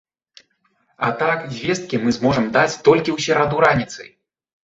[1.07, 4.09] А так звесткі мы зможам даць толькі ў сераду раніцай.